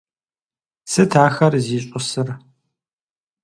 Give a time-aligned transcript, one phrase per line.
[0.91, 2.27] Сыт ахэр зищӀысыр?